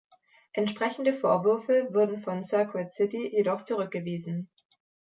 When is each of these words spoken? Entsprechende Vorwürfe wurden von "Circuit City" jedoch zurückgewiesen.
Entsprechende 0.53 1.13
Vorwürfe 1.13 1.89
wurden 1.93 2.17
von 2.21 2.43
"Circuit 2.43 2.91
City" 2.91 3.27
jedoch 3.35 3.61
zurückgewiesen. 3.61 4.49